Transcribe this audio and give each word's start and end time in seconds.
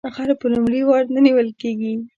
غل 0.15 0.29
په 0.41 0.47
لومړي 0.53 0.81
وار 0.87 1.03
نه 1.15 1.19
نیول 1.25 1.49
کیږي 1.61 1.93